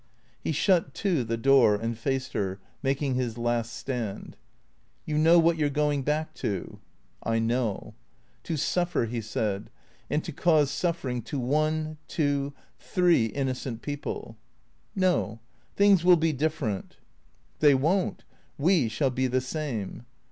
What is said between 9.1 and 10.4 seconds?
said," and to